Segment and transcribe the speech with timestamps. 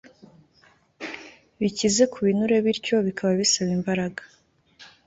[1.59, 4.21] bikize ku binure bityo bikaba bisaba imbaraga